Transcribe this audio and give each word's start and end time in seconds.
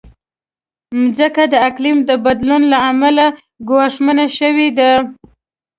مځکه 1.01 1.43
د 1.53 1.55
اقلیم 1.67 1.97
د 2.09 2.11
بدلون 2.25 2.63
له 2.71 2.77
امله 2.89 3.25
ګواښمنه 3.69 4.25
شوې 4.37 4.67
ده. 4.77 4.89